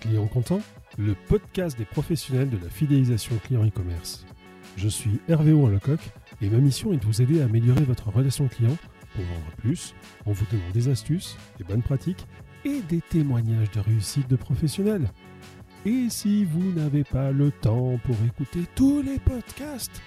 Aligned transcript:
Client 0.00 0.26
content, 0.28 0.60
le 0.96 1.14
podcast 1.28 1.76
des 1.76 1.84
professionnels 1.84 2.50
de 2.50 2.58
la 2.62 2.70
fidélisation 2.70 3.36
client 3.44 3.66
e-commerce. 3.66 4.24
Je 4.76 4.88
suis 4.88 5.20
Hervé 5.28 5.50
Lecoq 5.50 5.98
et 6.40 6.48
ma 6.48 6.58
mission 6.58 6.92
est 6.92 6.98
de 6.98 7.04
vous 7.04 7.20
aider 7.20 7.40
à 7.40 7.46
améliorer 7.46 7.82
votre 7.82 8.10
relation 8.10 8.46
client 8.46 8.76
pour 9.14 9.24
vendre 9.24 9.56
plus 9.56 9.94
en 10.24 10.32
vous 10.32 10.44
donnant 10.52 10.70
des 10.72 10.88
astuces, 10.88 11.36
des 11.58 11.64
bonnes 11.64 11.82
pratiques 11.82 12.26
et 12.64 12.80
des 12.88 13.00
témoignages 13.00 13.70
de 13.72 13.80
réussite 13.80 14.28
de 14.28 14.36
professionnels. 14.36 15.10
Et 15.84 16.06
si 16.10 16.44
vous 16.44 16.72
n'avez 16.72 17.02
pas 17.02 17.32
le 17.32 17.50
temps 17.50 17.98
pour 18.04 18.16
écouter 18.24 18.64
tous 18.76 19.02
les 19.02 19.18
podcasts, 19.18 20.00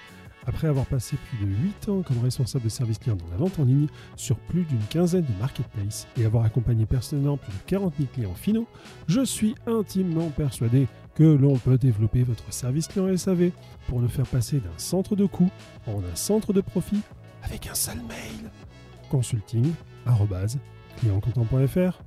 après 0.46 0.68
avoir 0.68 0.86
passé 0.86 1.16
plus 1.28 1.46
de 1.46 1.50
8 1.50 1.88
ans 1.88 2.02
comme 2.02 2.22
responsable 2.22 2.64
de 2.64 2.68
service 2.68 2.98
client 2.98 3.16
dans 3.16 3.30
la 3.30 3.36
vente 3.36 3.58
en 3.58 3.64
ligne 3.64 3.88
sur 4.16 4.36
plus 4.36 4.64
d'une 4.64 4.82
quinzaine 4.88 5.24
de 5.24 5.40
marketplaces 5.40 6.06
et 6.18 6.24
avoir 6.24 6.44
accompagné 6.44 6.86
personnellement 6.86 7.36
plus 7.36 7.52
de 7.52 7.62
40 7.66 7.94
000 7.96 8.08
clients 8.12 8.34
finaux, 8.34 8.66
je 9.08 9.24
suis 9.24 9.54
intimement 9.66 10.30
persuadé 10.30 10.88
que 11.14 11.24
l'on 11.24 11.56
peut 11.56 11.78
développer 11.78 12.22
votre 12.22 12.52
service 12.52 12.88
client 12.88 13.14
SAV 13.16 13.50
pour 13.88 14.00
le 14.00 14.08
faire 14.08 14.26
passer 14.26 14.58
d'un 14.58 14.78
centre 14.78 15.16
de 15.16 15.26
coût 15.26 15.50
en 15.86 15.98
un 15.98 16.14
centre 16.14 16.52
de 16.52 16.60
profit 16.60 17.00
avec 17.42 17.66
un 17.66 17.74
seul 17.74 17.98
mail. 18.08 18.50
Consulting, 19.10 19.72
clientcontent.fr. 20.98 22.02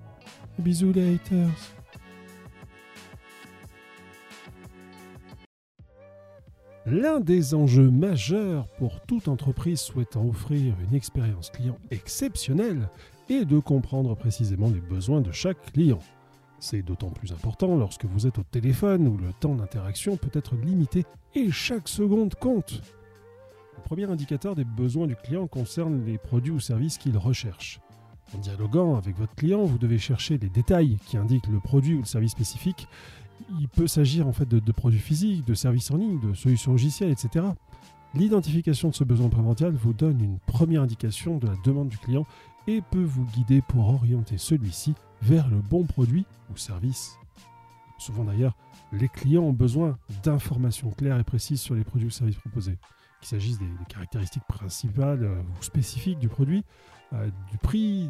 Bisous 0.60 0.94
les 0.94 1.16
haters. 1.16 1.85
L'un 6.88 7.20
des 7.20 7.56
enjeux 7.56 7.90
majeurs 7.90 8.68
pour 8.78 9.02
toute 9.02 9.28
entreprise 9.28 9.80
souhaitant 9.80 10.24
offrir 10.28 10.76
une 10.88 10.96
expérience 10.96 11.50
client 11.50 11.80
exceptionnelle 11.90 12.90
est 13.28 13.44
de 13.44 13.58
comprendre 13.58 14.16
précisément 14.16 14.70
les 14.70 14.82
besoins 14.82 15.22
de 15.22 15.32
chaque 15.32 15.74
client. 15.74 15.98
C'est 16.60 16.84
d'autant 16.84 17.10
plus 17.10 17.32
important 17.32 17.76
lorsque 17.76 18.06
vous 18.06 18.28
êtes 18.28 18.38
au 18.38 18.44
téléphone 18.44 19.08
où 19.08 19.18
le 19.18 19.34
temps 19.34 19.56
d'interaction 19.56 20.16
peut 20.16 20.30
être 20.38 20.56
limité 20.56 21.06
et 21.34 21.50
chaque 21.50 21.88
seconde 21.88 22.36
compte. 22.36 22.84
Le 23.78 23.84
premier 23.84 24.06
indicateur 24.06 24.54
des 24.54 24.64
besoins 24.64 25.08
du 25.08 25.16
client 25.16 25.48
concerne 25.48 26.06
les 26.06 26.20
produits 26.20 26.52
ou 26.52 26.60
services 26.60 27.00
qu'il 27.00 27.18
recherche. 27.18 27.80
En 28.36 28.38
dialoguant 28.38 28.96
avec 28.96 29.18
votre 29.18 29.34
client, 29.34 29.64
vous 29.64 29.80
devez 29.80 29.98
chercher 29.98 30.38
les 30.38 30.50
détails 30.50 30.98
qui 31.08 31.18
indiquent 31.18 31.48
le 31.48 31.60
produit 31.60 31.96
ou 31.96 32.00
le 32.00 32.06
service 32.06 32.32
spécifique 32.32 32.88
il 33.60 33.68
peut 33.68 33.88
s'agir 33.88 34.28
en 34.28 34.34
fait 34.34 34.48
de, 34.48 34.72
produits 34.72 35.00
physiques, 35.00 35.46
de 35.46 35.54
services 35.54 35.92
en 35.92 35.98
ligne, 35.98 36.20
de 36.20 36.34
solutions 36.34 36.72
logicielles, 36.72 37.12
etc. 37.12 37.46
L'identification 38.14 38.90
de 38.90 38.96
ce 38.96 39.04
besoin 39.04 39.30
primordial 39.30 39.74
vous 39.74 39.94
donne 39.94 40.22
une 40.22 40.40
première 40.40 40.82
indication 40.82 41.38
de 41.38 41.48
la 41.48 41.56
demande 41.64 41.90
du 41.90 41.98
client 41.98 42.26
et 42.68 42.82
peut 42.82 43.04
vous 43.04 43.26
guider 43.26 43.62
pour 43.62 43.90
orienter 43.90 44.38
celui-ci 44.38 44.96
vers 45.22 45.48
le 45.50 45.58
bon 45.58 45.84
produit 45.84 46.26
ou 46.52 46.58
service. 46.58 47.18
Souvent 47.98 48.24
d'ailleurs, 48.24 48.56
les 48.92 49.10
clients 49.10 49.44
ont 49.44 49.54
besoin 49.54 49.98
d'informations 50.24 50.92
claires 50.92 51.20
et 51.20 51.24
précises 51.24 51.62
sur 51.62 51.76
les 51.76 51.84
produits 51.84 52.08
ou 52.08 52.12
services 52.12 52.38
proposés, 52.38 52.78
qu'il 53.20 53.28
s'agisse 53.28 53.60
des, 53.60 53.66
caractéristiques 53.90 54.44
principales 54.48 55.24
euh, 55.24 55.42
ou 55.42 55.64
spécifiques 55.64 56.20
du 56.20 56.28
produit, 56.28 56.64
euh, 57.14 57.30
du 57.52 57.58
prix, 57.58 58.10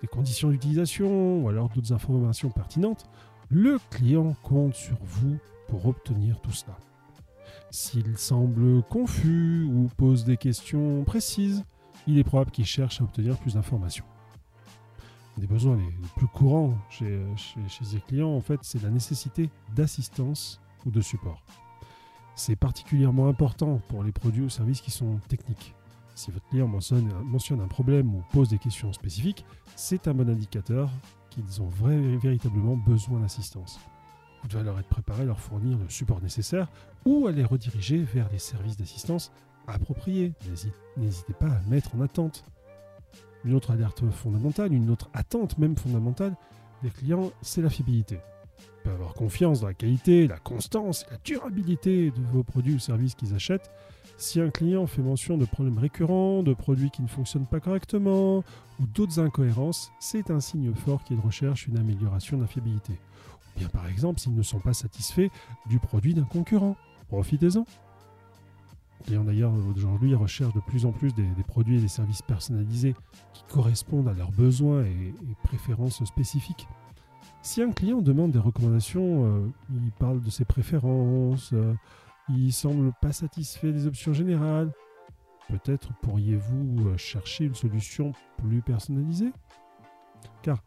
des 0.00 0.08
conditions 0.08 0.50
d'utilisation 0.50 1.42
ou 1.42 1.48
alors 1.48 1.68
d'autres 1.70 1.92
informations 1.92 2.50
pertinentes 2.50 3.08
le 3.50 3.78
client 3.90 4.34
compte 4.42 4.74
sur 4.74 4.96
vous 5.02 5.38
pour 5.68 5.86
obtenir 5.86 6.40
tout 6.40 6.52
cela. 6.52 6.76
S'il 7.70 8.16
semble 8.16 8.82
confus 8.84 9.64
ou 9.64 9.88
pose 9.96 10.24
des 10.24 10.36
questions 10.36 11.02
précises, 11.04 11.64
il 12.06 12.18
est 12.18 12.24
probable 12.24 12.50
qu'il 12.50 12.66
cherche 12.66 13.00
à 13.00 13.04
obtenir 13.04 13.36
plus 13.38 13.54
d'informations. 13.54 14.04
Un 15.36 15.40
des 15.40 15.46
besoins 15.46 15.76
les, 15.76 15.90
plus 16.16 16.28
courants 16.28 16.78
chez, 16.90 17.20
chez, 17.36 17.60
les 17.92 18.00
clients, 18.00 18.30
en 18.30 18.40
fait, 18.40 18.60
c'est 18.62 18.82
la 18.82 18.90
nécessité 18.90 19.50
d'assistance 19.74 20.60
ou 20.86 20.90
de 20.90 21.00
support. 21.00 21.42
C'est 22.36 22.56
particulièrement 22.56 23.28
important 23.28 23.80
pour 23.88 24.04
les 24.04 24.12
produits 24.12 24.42
ou 24.42 24.48
services 24.48 24.80
qui 24.80 24.90
sont 24.90 25.18
techniques. 25.28 25.74
Si 26.14 26.30
votre 26.30 26.46
client 26.48 26.68
mentionne, 26.68 27.60
un 27.60 27.68
problème 27.68 28.14
ou 28.14 28.22
pose 28.32 28.48
des 28.48 28.58
questions 28.58 28.92
spécifiques, 28.92 29.44
c'est 29.74 30.06
un 30.06 30.14
bon 30.14 30.28
indicateur 30.28 30.90
qu'ils 31.30 31.60
ont 31.60 31.68
véritablement 31.68 32.76
besoin 32.76 33.20
d'assistance. 33.20 33.80
Vous 34.42 34.48
devez 34.48 34.60
alors 34.60 34.78
être 34.78 34.88
préparé 34.88 35.22
à 35.22 35.26
leur 35.26 35.40
fournir 35.40 35.76
le 35.78 35.88
support 35.88 36.20
nécessaire 36.20 36.68
ou 37.04 37.26
à 37.26 37.32
les 37.32 37.44
rediriger 37.44 37.98
vers 37.98 38.28
les 38.30 38.38
services 38.38 38.76
d'assistance 38.76 39.32
appropriés. 39.66 40.34
N'hésitez 40.96 41.32
pas 41.32 41.48
à 41.48 41.60
mettre 41.68 41.96
en 41.96 42.00
attente. 42.00 42.44
Une 43.44 43.54
autre 43.54 43.72
alerte 43.72 44.08
fondamentale, 44.10 44.72
une 44.72 44.90
autre 44.90 45.10
attente 45.14 45.58
même 45.58 45.76
fondamentale 45.76 46.36
des 46.82 46.90
clients, 46.90 47.32
c'est 47.42 47.62
la 47.62 47.70
fiabilité. 47.70 48.18
Ils 48.58 48.82
peuvent 48.84 48.94
avoir 48.94 49.14
confiance 49.14 49.60
dans 49.60 49.66
la 49.66 49.74
qualité, 49.74 50.28
la 50.28 50.38
constance 50.38 51.06
la 51.10 51.16
durabilité 51.24 52.10
de 52.10 52.22
vos 52.32 52.42
produits 52.42 52.74
ou 52.74 52.78
services 52.78 53.14
qu'ils 53.14 53.34
achètent 53.34 53.70
si 54.16 54.40
un 54.40 54.50
client 54.50 54.86
fait 54.86 55.02
mention 55.02 55.36
de 55.36 55.44
problèmes 55.44 55.78
récurrents, 55.78 56.42
de 56.42 56.54
produits 56.54 56.90
qui 56.90 57.02
ne 57.02 57.08
fonctionnent 57.08 57.46
pas 57.46 57.60
correctement 57.60 58.44
ou 58.80 58.86
d'autres 58.86 59.18
incohérences, 59.18 59.90
c'est 59.98 60.30
un 60.30 60.40
signe 60.40 60.72
fort 60.74 61.02
qu'il 61.04 61.18
recherche 61.18 61.66
une 61.66 61.78
amélioration 61.78 62.36
de 62.36 62.42
la 62.42 62.48
fiabilité. 62.48 62.92
Ou 62.92 63.58
bien 63.58 63.68
par 63.68 63.86
exemple 63.88 64.20
s'ils 64.20 64.34
ne 64.34 64.42
sont 64.42 64.60
pas 64.60 64.74
satisfaits 64.74 65.30
du 65.66 65.78
produit 65.78 66.14
d'un 66.14 66.24
concurrent. 66.24 66.76
Profitez-en. 67.08 67.64
Clients 69.04 69.24
d'ailleurs 69.24 69.52
aujourd'hui 69.76 70.14
recherchent 70.14 70.54
de 70.54 70.60
plus 70.60 70.86
en 70.86 70.92
plus 70.92 71.12
des, 71.14 71.26
produits 71.46 71.76
et 71.76 71.80
des 71.80 71.88
services 71.88 72.22
personnalisés 72.22 72.94
qui 73.34 73.42
correspondent 73.50 74.08
à 74.08 74.14
leurs 74.14 74.32
besoins 74.32 74.82
et, 74.84 75.12
préférences 75.42 76.02
spécifiques. 76.04 76.66
Si 77.42 77.60
un 77.60 77.72
client 77.72 78.00
demande 78.00 78.30
des 78.30 78.38
recommandations, 78.38 79.26
euh, 79.26 79.46
il 79.70 79.92
parle 79.98 80.22
de 80.22 80.30
ses 80.30 80.46
préférences, 80.46 81.50
euh, 81.52 81.74
il 82.28 82.52
semble 82.52 82.92
pas 83.00 83.12
satisfait 83.12 83.72
des 83.72 83.86
options 83.86 84.12
générales. 84.12 84.72
Peut-être 85.48 85.92
pourriez-vous 86.00 86.88
euh, 86.88 86.96
chercher 86.96 87.44
une 87.44 87.54
solution 87.54 88.12
plus 88.38 88.62
personnalisée? 88.62 89.32
Car 90.42 90.62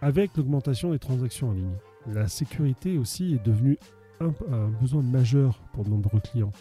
avec 0.00 0.36
l'augmentation 0.36 0.92
des 0.92 0.98
transactions 0.98 1.50
en 1.50 1.52
ligne, 1.52 1.76
la 2.06 2.28
sécurité 2.28 2.96
aussi 2.96 3.34
est 3.34 3.44
devenue 3.44 3.78
un, 4.20 4.68
besoin 4.80 5.02
majeur 5.02 5.58
pour 5.72 5.84
de 5.84 5.90
nombreux 5.90 6.20
clients. 6.20 6.52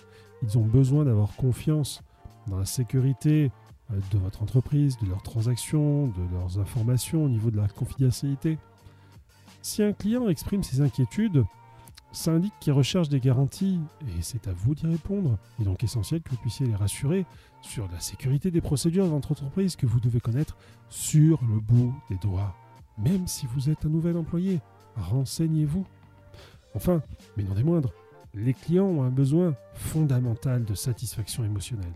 Ils 0.43 0.57
ont 0.57 0.65
besoin 0.65 1.05
d'avoir 1.05 1.35
confiance 1.35 2.01
dans 2.47 2.57
la 2.57 2.65
sécurité 2.65 3.51
euh, 3.91 3.99
de 4.11 4.17
votre 4.17 4.41
entreprise, 4.41 4.97
de 4.97 5.07
leurs 5.07 5.23
transactions, 5.23 6.07
de 6.07 6.33
leurs 6.33 6.59
informations 6.59 7.25
au 7.25 7.29
niveau 7.29 7.51
de 7.51 7.57
la 7.57 7.67
confidentialité. 7.67 8.57
Si 9.61 9.83
un 9.83 9.93
client 9.93 10.29
exprime 10.29 10.63
ses 10.63 10.81
inquiétudes, 10.81 11.43
ça 12.11 12.31
indique 12.31 12.53
qu'ils 12.59 12.73
recherchent 12.73 13.09
des 13.09 13.19
garanties 13.19 13.79
et 14.07 14.21
c'est 14.21 14.47
à 14.47 14.53
vous 14.53 14.73
d'y 14.73 14.87
répondre. 14.87 15.37
Il 15.57 15.63
est 15.63 15.65
donc 15.65 15.83
essentiel 15.83 16.21
que 16.21 16.31
vous 16.31 16.37
puissiez 16.37 16.65
les 16.65 16.75
rassurer 16.75 17.25
sur 17.61 17.87
la 17.91 17.99
sécurité 17.99 18.51
des 18.51 18.61
procédures 18.61 19.05
de 19.05 19.11
votre 19.11 19.31
entreprise 19.31 19.75
que 19.75 19.85
vous 19.85 19.99
devez 19.99 20.19
connaître 20.19 20.57
sur 20.89 21.39
le 21.43 21.59
bout 21.59 21.93
des 22.09 22.17
doigts. 22.17 22.55
Même 22.97 23.27
si 23.27 23.45
vous 23.47 23.69
êtes 23.69 23.85
un 23.85 23.89
nouvel 23.89 24.17
employé, 24.17 24.59
renseignez-vous. 24.95 25.85
Enfin, 26.75 27.01
mais 27.37 27.43
non 27.43 27.53
des 27.53 27.63
moindres, 27.63 27.93
les 28.33 28.53
clients 28.53 28.85
ont 28.85 29.03
un 29.03 29.09
besoin 29.09 29.55
fondamental 29.73 30.65
de 30.65 30.73
satisfaction 30.73 31.43
émotionnelle. 31.43 31.93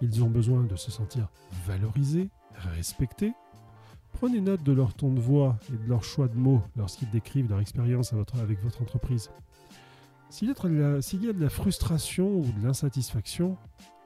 Ils 0.00 0.22
ont 0.24 0.30
besoin 0.30 0.64
de 0.64 0.76
se 0.76 0.90
sentir 0.90 1.28
valorisés, 1.66 2.28
respectés. 2.54 3.32
Prenez 4.12 4.40
note 4.40 4.62
de 4.62 4.72
leur 4.72 4.94
ton 4.94 5.12
de 5.12 5.20
voix 5.20 5.58
et 5.68 5.76
de 5.76 5.88
leur 5.88 6.02
choix 6.02 6.28
de 6.28 6.36
mots 6.36 6.62
lorsqu'ils 6.76 7.10
décrivent 7.10 7.48
leur 7.48 7.60
expérience 7.60 8.12
avec 8.12 8.62
votre 8.62 8.82
entreprise. 8.82 9.30
S'il 10.30 10.46
y, 10.46 10.52
a 10.52 11.32
de 11.32 11.40
la 11.40 11.50
frustration 11.50 12.38
ou 12.38 12.44
de 12.44 12.64
l'insatisfaction, 12.64 13.56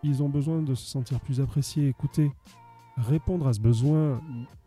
ils 0.02 0.22
ont 0.22 0.30
besoin 0.30 0.62
de 0.62 0.74
se 0.74 0.86
sentir 0.86 1.20
plus 1.20 1.38
appréciés, 1.38 1.86
écoutés. 1.86 2.32
Répondre 2.96 3.46
à 3.46 3.52
ce 3.52 3.60
besoin 3.60 4.22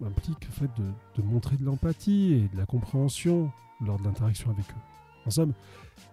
implique 0.05 0.45
le 0.45 0.51
fait 0.51 0.69
de, 0.77 1.23
montrer 1.23 1.57
de 1.57 1.65
l'empathie 1.65 2.33
et 2.33 2.47
de 2.47 2.57
la 2.57 2.67
compréhension 2.67 3.51
lors 3.81 3.97
de 3.97 4.03
l'interaction 4.03 4.51
avec 4.51 4.69
eux. 4.69 4.81
En 5.25 5.31
somme, 5.31 5.53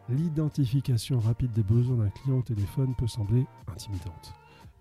l'identification 0.09 1.21
rapide 1.21 1.53
des 1.53 1.63
besoins 1.63 1.97
d'un 1.97 2.11
client 2.11 2.39
au 2.39 2.43
téléphone 2.43 2.95
peut 2.97 3.07
sembler 3.07 3.45
intimidante. 3.71 4.33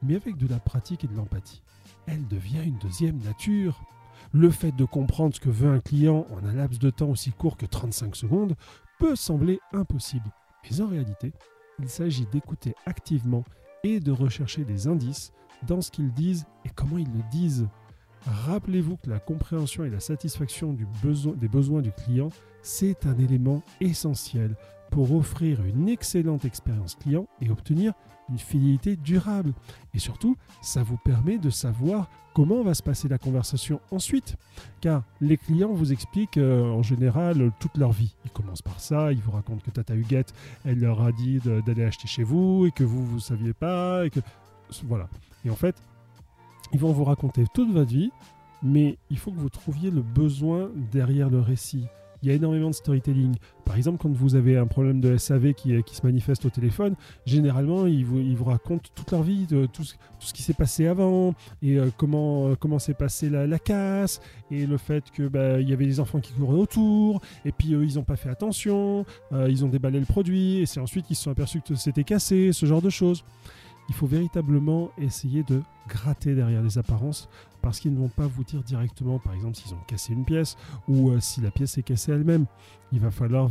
Mais 0.02 0.16
avec 0.16 0.38
de 0.38 0.48
la 0.48 0.60
pratique 0.60 1.04
et 1.04 1.08
de 1.08 1.16
l'empathie, 1.16 1.62
elle 2.06 2.26
devient 2.30 2.64
une 2.64 2.78
deuxième 2.78 3.18
nature. 3.18 3.82
Le 4.32 4.50
fait 4.50 4.72
de 4.72 4.86
comprendre 4.86 5.36
ce 5.36 5.42
que 5.42 5.50
veut 5.50 5.70
un 5.70 5.82
client 5.82 6.26
en 6.32 6.46
un 6.46 6.54
laps 6.54 6.80
de 6.80 6.90
temps 6.90 7.10
aussi 7.10 7.32
court 7.32 7.58
que 7.58 7.66
35 7.66 8.16
secondes 8.16 8.56
peut 8.98 9.18
sembler 9.18 9.60
impossible. 9.74 10.32
Mais 10.70 10.82
en 10.82 10.88
réalité, 10.88 11.34
il 11.80 11.90
s'agit 11.90 12.26
d'écouter 12.32 12.76
activement 12.86 13.44
et 13.84 14.00
de 14.00 14.12
rechercher 14.12 14.64
des 14.64 14.88
indices 14.88 15.34
dans 15.68 15.82
ce 15.82 15.92
qu'ils 15.92 16.14
disent 16.14 16.46
et 16.66 16.70
comment 16.70 16.98
ils 16.98 17.12
le 17.12 17.24
disent. 17.32 17.68
Rappelez-vous 18.26 18.98
que 18.98 19.10
la 19.10 19.20
compréhension 19.20 19.84
et 19.84 19.90
la 19.90 20.00
satisfaction 20.00 20.74
des 20.74 21.48
besoins 21.48 21.82
du 21.82 21.92
client, 21.92 22.30
c'est 22.62 23.06
un 23.06 23.18
élément 23.18 23.62
essentiel 23.82 24.56
pour 24.92 25.14
offrir 25.14 25.66
une 25.66 25.90
excellente 25.90 26.46
expérience 26.46 26.96
client 26.96 27.28
et 27.42 27.50
obtenir 27.50 27.94
une 28.30 28.40
fidélité 28.40 28.96
durable. 28.96 29.54
Et 29.94 30.00
surtout, 30.00 30.38
ça 30.62 30.84
vous 30.84 30.98
permet 30.98 31.38
de 31.38 31.50
savoir 31.50 32.10
comment 32.34 32.64
va 32.64 32.74
se 32.74 32.84
passer 32.84 33.08
la 33.08 33.18
conversation 33.18 33.80
ensuite. 33.92 34.36
Car 34.82 35.04
les 35.22 35.38
clients 35.38 35.74
vous 35.74 35.92
expliquent 35.92 36.38
euh, 36.38 36.70
en 36.72 36.84
général 36.84 37.52
toute 37.60 37.78
leur 37.78 37.92
vie. 37.92 38.16
Ils 38.26 38.32
commencent 38.32 38.62
par 38.62 38.80
ça, 38.80 39.12
ils 39.12 39.20
vous 39.20 39.32
racontent 39.32 39.62
que 39.64 39.72
Tata 39.72 39.96
Huguette, 39.96 40.34
elle 40.66 40.80
leur 40.80 41.02
a 41.02 41.12
dit 41.12 41.40
d'aller 41.66 41.84
acheter 41.84 42.08
chez 42.08 42.24
vous 42.24 42.66
et 42.66 42.72
que 42.72 42.84
vous, 42.84 43.06
vous 43.06 43.16
ne 43.16 43.22
saviez 43.22 43.54
pas. 43.54 44.06
Et 44.06 44.10
que... 44.10 44.20
Voilà. 44.86 45.08
Et 45.46 45.50
en 45.50 45.56
fait, 45.56 45.76
ils 46.74 46.80
vont 46.80 46.92
vous 46.92 47.04
raconter 47.04 47.46
toute 47.54 47.72
votre 47.72 47.92
vie, 47.92 48.12
mais 48.64 48.98
il 49.10 49.20
faut 49.20 49.32
que 49.32 49.40
vous 49.40 49.50
trouviez 49.50 49.92
le 49.92 50.02
besoin 50.02 50.72
derrière 50.92 51.30
le 51.30 51.40
récit. 51.40 51.86
Il 52.24 52.30
y 52.30 52.32
a 52.32 52.36
énormément 52.36 52.70
de 52.70 52.76
storytelling. 52.76 53.36
Par 53.66 53.76
exemple, 53.76 53.98
quand 54.02 54.12
vous 54.12 54.36
avez 54.36 54.58
un 54.58 54.66
problème 54.66 55.02
de 55.02 55.18
SAV 55.18 55.54
qui, 55.54 55.84
qui 55.84 55.96
se 55.96 56.06
manifeste 56.06 56.46
au 56.46 56.50
téléphone, 56.50 56.96
généralement, 57.26 57.86
ils 57.86 58.06
vous, 58.06 58.44
racontent 58.46 58.90
toute 58.96 59.12
leur 59.12 59.24
vie, 59.24 59.46
tout, 59.74 59.84
ce, 59.84 60.34
qui 60.34 60.42
s'est 60.42 60.54
passé 60.54 60.88
avant, 60.88 61.36
et 61.62 61.78
euh, 61.78 61.90
comment, 61.98 62.48
euh, 62.48 62.56
comment 62.56 62.80
s'est 62.80 62.94
passée 62.94 63.30
la, 63.30 63.60
casse, 63.60 64.22
et 64.52 64.66
le 64.66 64.78
fait 64.78 65.04
que 65.12 65.28
bah, 65.28 65.60
y 65.60 65.74
avait 65.74 65.86
des 65.86 66.00
enfants 66.00 66.22
qui 66.22 66.32
couraient 66.32 66.60
autour, 66.60 67.22
et 67.44 67.52
puis 67.52 67.74
eux, 67.74 67.84
ils 67.84 67.96
n'ont 67.96 68.04
pas 68.04 68.16
fait 68.16 68.30
attention, 68.30 69.06
euh, 69.34 69.50
ils 69.50 69.66
ont 69.66 69.70
déballé 69.70 70.00
le 70.00 70.06
produit, 70.06 70.60
et 70.60 70.66
c'est 70.66 70.80
ensuite 70.80 71.06
qu'ils 71.06 71.18
se 71.18 71.24
sont 71.24 71.32
aperçus 71.32 71.60
que 71.62 71.76
c'était 71.76 72.06
cassé, 72.06 72.54
ce 72.54 72.66
genre 72.66 72.82
de 72.82 72.90
choses 72.90 73.26
il 73.90 73.96
faut 73.96 74.08
véritablement 74.08 74.92
essayer 74.98 75.44
de 75.44 75.62
gratter 75.88 76.36
derrière 76.36 76.62
les 76.62 76.78
apparences 76.78 77.30
parce 77.62 77.80
qu'ils 77.80 77.94
ne 77.94 78.00
vont 78.00 78.10
pas 78.10 78.28
vous 78.28 78.44
dire 78.44 78.62
directement, 78.64 79.20
par 79.20 79.34
exemple, 79.34 79.56
s'ils 79.56 79.74
ont 79.74 79.84
cassé 79.88 80.14
une 80.14 80.26
pièce 80.26 80.58
ou 80.88 81.10
euh, 81.10 81.20
si 81.20 81.42
la 81.42 81.52
pièce 81.52 81.78
est 81.78 81.84
cassée 81.84 82.12
elle-même. 82.12 82.46
Il 82.92 83.00
va 83.00 83.10
falloir, 83.10 83.50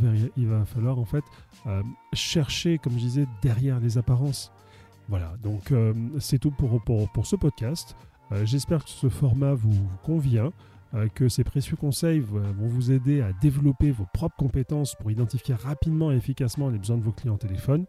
en 0.97 1.05
fait 1.05 1.23
euh, 1.65 1.81
chercher, 2.13 2.77
comme 2.77 2.93
je 2.93 2.99
disais, 2.99 3.25
derrière 3.41 3.79
les 3.79 3.97
apparences. 3.97 4.51
Voilà, 5.09 5.33
donc 5.41 5.71
euh, 5.71 5.93
c'est 6.19 6.39
tout 6.39 6.51
pour, 6.51 7.25
ce 7.25 7.35
podcast. 7.35 7.95
J'espère 8.45 8.83
que 8.83 8.89
ce 8.89 9.09
format 9.09 9.53
vous, 9.53 9.75
convient 10.01 10.51
que 11.13 11.29
ces 11.29 11.43
précieux 11.43 11.75
conseils 11.75 12.19
vont 12.19 12.67
vous 12.67 12.91
aider 12.91 13.21
à 13.21 13.31
développer 13.33 13.91
vos 13.91 14.07
propres 14.11 14.37
compétences 14.37 14.95
pour 14.95 15.11
identifier 15.11 15.53
rapidement 15.53 16.11
et 16.11 16.15
efficacement 16.15 16.69
les 16.69 16.79
besoins 16.79 16.97
de 16.97 17.03
vos 17.03 17.11
clients 17.11 17.35
au 17.35 17.37
téléphone. 17.37 17.85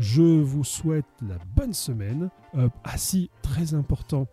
Je 0.00 0.22
vous 0.22 0.64
souhaite 0.64 1.04
la 1.20 1.36
bonne 1.54 1.74
semaine. 1.74 2.30
Euh, 2.56 2.70
ah 2.84 2.96
si, 2.96 3.30
très 3.42 3.74
important, 3.74 4.26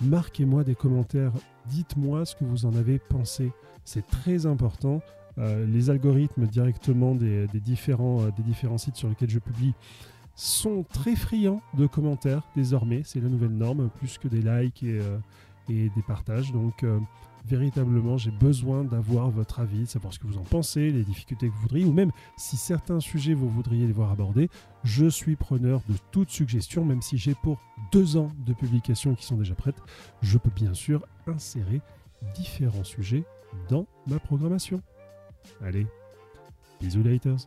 marquez-moi 0.00 0.62
des 0.62 0.76
commentaires. 0.76 1.32
Dites-moi 1.66 2.24
ce 2.24 2.36
que 2.36 2.44
vous 2.44 2.66
en 2.66 2.74
avez 2.76 3.00
pensé. 3.00 3.50
C'est 3.84 4.06
très 4.06 4.46
important. 4.46 5.02
Euh, 5.38 5.66
les 5.66 5.90
algorithmes 5.90 6.46
directement 6.46 7.16
des, 7.16 7.48
différents, 7.54 8.22
euh, 8.22 8.30
des 8.36 8.44
différents 8.44 8.78
sites 8.78 8.94
sur 8.94 9.08
lesquels 9.08 9.30
je 9.30 9.40
publie 9.40 9.74
sont 10.36 10.84
très 10.84 11.16
friands 11.16 11.62
de 11.76 11.88
commentaires 11.88 12.44
désormais. 12.54 13.02
C'est 13.04 13.20
la 13.20 13.28
nouvelle 13.28 13.56
norme, 13.56 13.90
plus 13.98 14.18
que 14.18 14.28
des 14.28 14.40
likes 14.40 14.84
et, 14.84 15.00
et 15.68 15.90
des 15.90 16.02
partages. 16.06 16.52
Donc 16.52 16.84
véritablement, 17.48 18.18
j'ai 18.18 18.30
besoin 18.30 18.84
d'avoir 18.84 19.30
votre 19.30 19.60
avis, 19.60 19.80
de 19.80 19.86
savoir 19.86 20.12
ce 20.12 20.18
que 20.18 20.26
vous 20.26 20.38
en 20.38 20.42
pensez, 20.42 20.90
les 20.90 21.02
difficultés 21.02 21.48
que 21.48 21.54
vous 21.54 21.62
voudriez, 21.62 21.84
ou 21.84 21.92
même 21.92 22.12
si 22.36 22.56
certains 22.56 23.00
sujets 23.00 23.34
vous 23.34 23.48
voudriez 23.48 23.86
les 23.86 23.92
voir 23.92 24.10
abordés. 24.10 24.50
Je 24.84 25.06
suis 25.06 25.34
preneur 25.34 25.80
de 25.88 25.94
toute 26.12 26.30
suggestion, 26.30 26.84
même 26.84 27.02
si 27.02 27.16
j'ai 27.18 27.34
pour 27.34 27.58
deux 27.90 28.16
ans 28.16 28.30
de 28.46 28.52
publications 28.52 29.14
qui 29.14 29.24
sont 29.24 29.36
déjà 29.36 29.54
prêtes. 29.54 29.80
Je 30.22 30.38
peux 30.38 30.50
bien 30.50 30.74
sûr 30.74 31.06
insérer 31.26 31.80
différents 32.34 32.84
sujets 32.84 33.24
dans 33.68 33.86
ma 34.06 34.18
programmation. 34.18 34.82
Allez, 35.62 35.86
bisous 36.80 37.06
haters 37.08 37.46